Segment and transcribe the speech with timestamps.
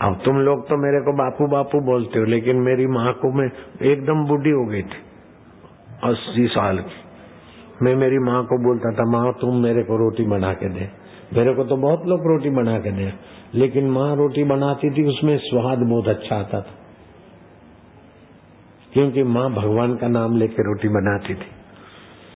[0.00, 3.50] अब तुम लोग तो मेरे को बापू बापू बोलते हो, लेकिन मेरी माँ को मैं
[3.82, 5.00] एकदम बूढ़ी हो गई थी,
[6.04, 10.52] अस्सी साल की। मैं मेरी माँ को बोलता था, माँ, तुम मेरे को रोटी बना
[10.52, 10.88] के दे।
[11.32, 13.12] मेरे को तो बहुत लोग रोटी बना के दे,
[13.54, 16.74] लेकिन माँ रोटी बनाती थी, उसमें स्वाद बहुत अच्छा आता था।
[18.92, 21.59] क्योंकि माँ भगवान का नाम लेके रोटी बनाती थी।